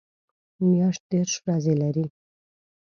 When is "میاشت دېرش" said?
0.63-1.33